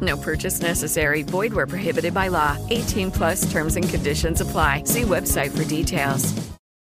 [0.00, 1.22] No purchase necessary.
[1.22, 2.56] Void where prohibited by law.
[2.70, 4.84] 18 plus terms and conditions apply.
[4.84, 6.50] See website for details.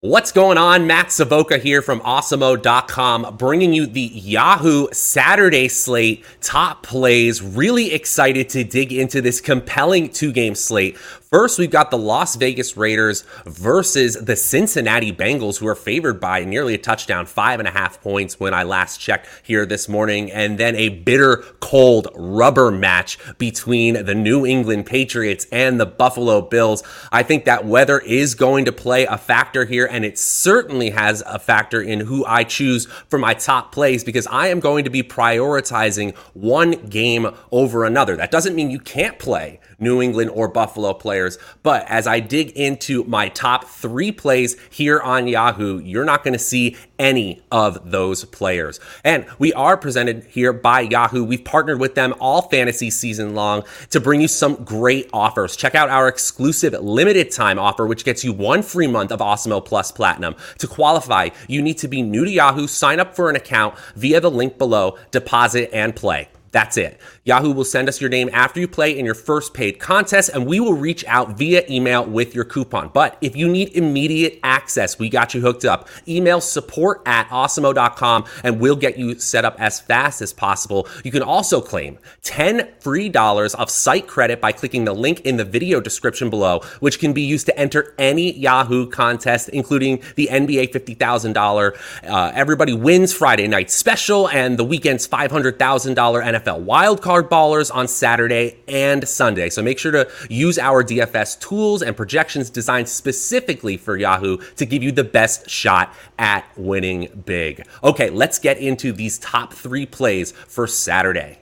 [0.00, 0.86] What's going on?
[0.86, 7.42] Matt Savoca here from Awesemo.com, bringing you the Yahoo Saturday slate top plays.
[7.42, 10.96] Really excited to dig into this compelling two game slate.
[11.30, 16.42] First, we've got the Las Vegas Raiders versus the Cincinnati Bengals, who are favored by
[16.46, 20.32] nearly a touchdown, five and a half points when I last checked here this morning.
[20.32, 26.40] And then a bitter, cold rubber match between the New England Patriots and the Buffalo
[26.40, 26.82] Bills.
[27.12, 31.22] I think that weather is going to play a factor here, and it certainly has
[31.26, 34.90] a factor in who I choose for my top plays because I am going to
[34.90, 38.16] be prioritizing one game over another.
[38.16, 41.38] That doesn't mean you can't play New England or Buffalo players.
[41.62, 46.32] But as I dig into my top three plays here on Yahoo, you're not going
[46.32, 48.80] to see any of those players.
[49.04, 51.24] And we are presented here by Yahoo.
[51.24, 55.56] We've partnered with them all fantasy season long to bring you some great offers.
[55.56, 59.64] Check out our exclusive limited time offer, which gets you one free month of Awesemo
[59.64, 60.34] Plus Platinum.
[60.58, 64.20] To qualify, you need to be new to Yahoo, sign up for an account via
[64.20, 66.28] the link below, deposit and play.
[66.50, 67.00] That's it.
[67.24, 70.46] Yahoo will send us your name after you play in your first paid contest, and
[70.46, 72.90] we will reach out via email with your coupon.
[72.92, 75.88] But if you need immediate access, we got you hooked up.
[76.06, 80.88] Email support at awesemo.com and we'll get you set up as fast as possible.
[81.04, 85.36] You can also claim 10 free dollars of site credit by clicking the link in
[85.36, 90.28] the video description below, which can be used to enter any Yahoo contest, including the
[90.30, 91.76] NBA $50,000
[92.08, 98.58] uh, Everybody Wins Friday night special and the weekend's $500,000 NFL wildcard ballers on Saturday
[98.68, 99.50] and Sunday.
[99.50, 104.66] So make sure to use our DFS tools and projections designed specifically for Yahoo to
[104.66, 107.66] give you the best shot at winning big.
[107.82, 111.38] Okay, let's get into these top three plays for Saturday.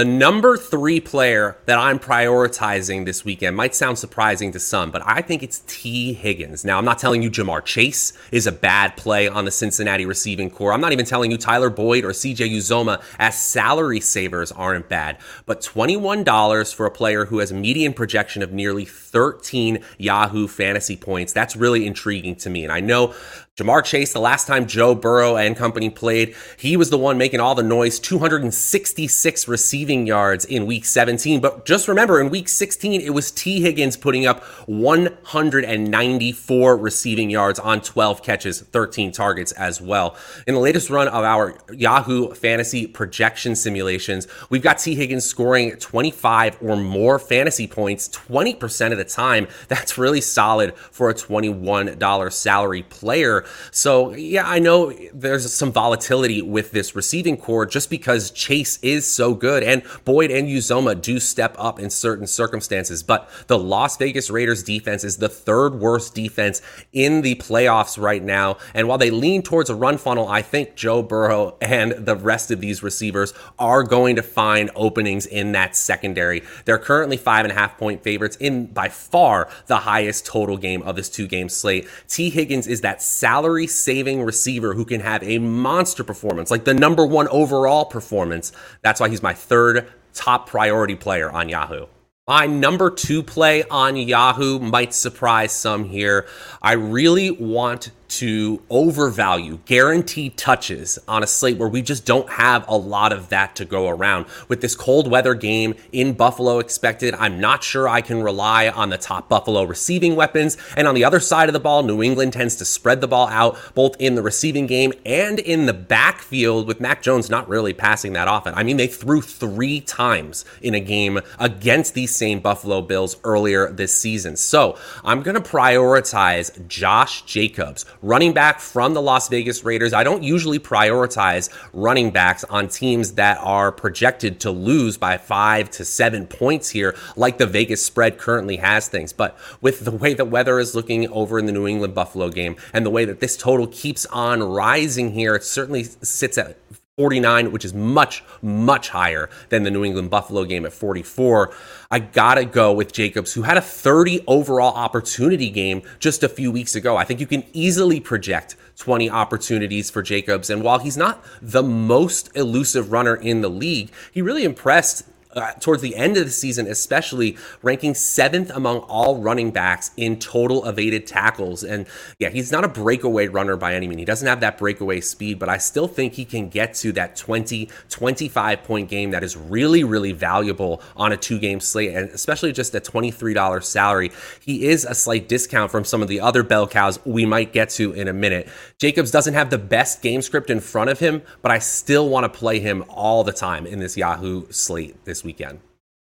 [0.00, 5.02] The number three player that I'm prioritizing this weekend might sound surprising to some, but
[5.04, 6.64] I think it's Tee Higgins.
[6.64, 10.48] Now, I'm not telling you Ja'Marr Chase is a bad play on the Cincinnati receiving
[10.48, 10.72] corps.
[10.72, 15.18] I'm not even telling you Tyler Boyd or CJ Uzomah as salary savers aren't bad,
[15.44, 20.96] but $21 for a player who has a median projection of nearly 13 Yahoo fantasy
[20.96, 21.34] points.
[21.34, 22.64] That's really intriguing to me.
[22.64, 23.14] And I know
[23.60, 27.40] Ja'Marr Chase, the last time Joe Burrow and company played, he was the one making
[27.40, 31.42] all the noise 266 receiving yards in week 17.
[31.42, 37.58] But just remember, in week 16, it was Tee Higgins putting up 194 receiving yards
[37.58, 40.16] on 12 catches, 13 targets as well.
[40.46, 45.72] In the latest run of our Yahoo fantasy projection simulations, we've got Tee Higgins scoring
[45.72, 49.48] 25 or more fantasy points 20% of the time.
[49.68, 53.44] That's really solid for a $21 salary player.
[53.70, 59.06] So, yeah, I know there's some volatility with this receiving corps just because Chase is
[59.06, 63.02] so good and Boyd and Uzomah do step up in certain circumstances.
[63.02, 66.62] But the Las Vegas Raiders defense is the third worst defense
[66.92, 68.58] in the playoffs right now.
[68.74, 72.50] And while they lean towards a run funnel, I think Joe Burrow and the rest
[72.50, 76.42] of these receivers are going to find openings in that secondary.
[76.64, 80.82] They're currently five and a half point favorites in by far the highest total game
[80.82, 81.88] of this two game slate.
[82.08, 86.74] Tee Higgins is that salary saving receiver who can have a monster performance, like the
[86.74, 88.50] number one overall performance.
[88.82, 91.86] That's why he's my third top priority player on Yahoo.
[92.26, 96.26] My number two play on Yahoo might surprise some here.
[96.60, 102.66] I really want to overvalue guaranteed touches on a slate where we just don't have
[102.68, 104.26] a lot of that to go around.
[104.48, 108.90] With this cold weather game in Buffalo expected, I'm not sure I can rely on
[108.90, 110.56] the top Buffalo receiving weapons.
[110.76, 113.28] And on the other side of the ball, New England tends to spread the ball
[113.28, 117.72] out both in the receiving game and in the backfield with Mac Jones not really
[117.72, 118.54] passing that often.
[118.54, 123.70] I mean, they threw three times in a game against these same Buffalo Bills earlier
[123.70, 124.36] this season.
[124.36, 129.92] So I'm going to prioritize Josh Jacobs, running back from the Las Vegas Raiders.
[129.92, 135.70] I don't usually prioritize running backs on teams that are projected to lose by five
[135.72, 139.12] to seven points here, like the Vegas spread currently has things.
[139.12, 142.56] But with the way the weather is looking over in the New England Buffalo game
[142.72, 146.56] and the way that this total keeps on rising here, it certainly sits at
[147.00, 151.50] 49, which is much, much higher than the New England Buffalo game at 44.
[151.90, 156.52] I gotta go with Jacobs, who had a 30 overall opportunity game just a few
[156.52, 156.98] weeks ago.
[156.98, 160.50] I think you can easily project 20 opportunities for Jacobs.
[160.50, 165.04] And while he's not the most elusive runner in the league, he really impressed
[165.34, 170.18] uh, towards the end of the season, especially ranking seventh among all running backs in
[170.18, 171.62] total evaded tackles.
[171.62, 171.86] And
[172.18, 174.00] yeah, he's not a breakaway runner by any means.
[174.00, 177.16] He doesn't have that breakaway speed, but I still think he can get to that
[177.16, 182.10] 20, 25 point game that is really, really valuable on a two game slate, and
[182.10, 184.10] especially just a $23 salary.
[184.40, 187.70] He is a slight discount from some of the other bell cows we might get
[187.70, 188.48] to in a minute.
[188.78, 192.24] Jacobs doesn't have the best game script in front of him, but I still want
[192.24, 195.60] to play him all the time in this Yahoo slate this weekend.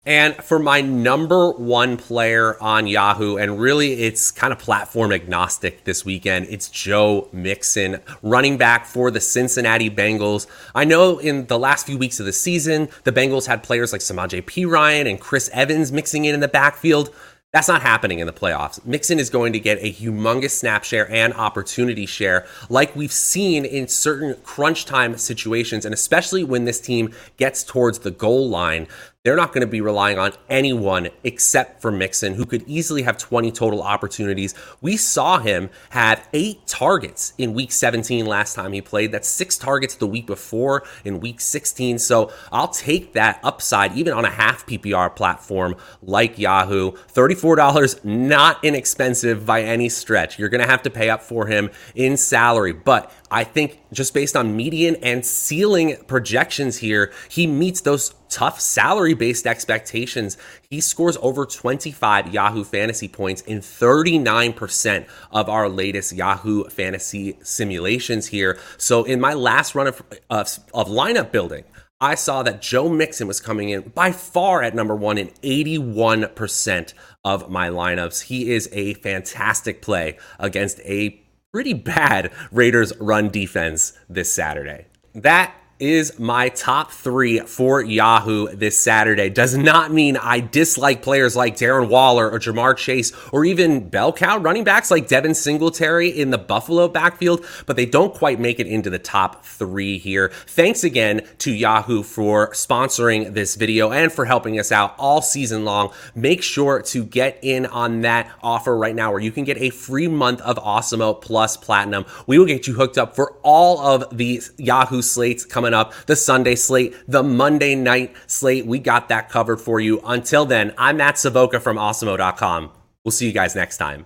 [0.07, 5.83] And for my number one player on Yahoo, and really it's kind of platform agnostic
[5.83, 10.47] this weekend, it's Joe Mixon, running back for the Cincinnati Bengals.
[10.73, 13.99] I know in the last few weeks of the season, the Bengals had players like
[13.99, 17.13] Samaje Perine and Chris Evans mixing in in the backfield.
[17.57, 18.85] That's not happening in the playoffs.
[18.85, 23.65] Mixon is going to get a humongous snap share and opportunity share, like we've seen
[23.65, 28.87] in certain crunch time situations, and especially when this team gets towards the goal line.
[29.27, 33.17] They're not going to be relying on anyone except for Mixon, who could easily have
[33.17, 34.55] 20 total opportunities.
[34.79, 39.11] We saw him have eight targets in week 17 last time he played.
[39.11, 41.99] That's six targets the week before in week 16.
[41.99, 46.93] So I'll take that upside, even on a half PPR platform like Yahoo.
[46.93, 50.39] $34, not inexpensive by any stretch.
[50.39, 54.13] You're going to have to pay up for him in salary, but I think just
[54.13, 60.37] based on median and ceiling projections here, he meets those tough salary based expectations.
[60.69, 68.27] He scores over 25 Yahoo fantasy points in 39% of our latest Yahoo fantasy simulations
[68.27, 68.59] here.
[68.77, 71.63] So in my last run of, of, of lineup building,
[71.99, 76.93] I saw that Joe Mixon was coming in by far at number one in 81%
[77.23, 78.25] of my lineups.
[78.25, 81.19] He is a fantastic play against a
[81.51, 84.85] pretty bad Raiders run defense this Saturday.
[85.15, 89.29] That is my top three for Yahoo this Saturday.
[89.29, 94.11] Does not mean I dislike players like Darren Waller or Ja'Marr Chase or even bell
[94.11, 98.59] cow running backs like Devin Singletary in the Buffalo backfield, but they don't quite make
[98.59, 100.29] it into the top three here.
[100.47, 105.63] Thanks again to Yahoo for sponsoring this video and for helping us out all season
[105.63, 105.91] long.
[106.15, 109.69] Make sure to get in on that offer right now where you can get a
[109.69, 112.05] free month of Awesemo Plus Platinum.
[112.25, 115.93] We will get you hooked up for all of the Yahoo slates coming coming up,
[116.05, 118.65] the Sunday slate, the Monday night slate.
[118.65, 120.01] We got that covered for you.
[120.05, 122.71] Until then, I'm Matt Savoca from Awesemo.com.
[123.03, 124.05] We'll see you guys next time.